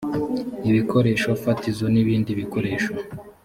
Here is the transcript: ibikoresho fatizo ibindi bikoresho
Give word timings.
ibikoresho 0.69 1.29
fatizo 1.43 1.85
ibindi 2.01 2.31
bikoresho 2.39 2.91